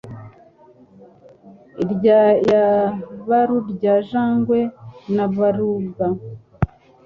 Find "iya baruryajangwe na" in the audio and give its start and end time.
2.43-5.25